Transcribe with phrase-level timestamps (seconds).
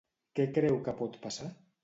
[0.39, 1.53] Què creu que pot passar?